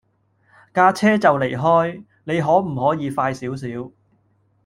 [0.73, 3.67] 架車就嚟開，你可唔可以快少少